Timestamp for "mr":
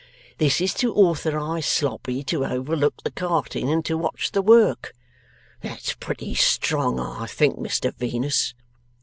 7.59-7.93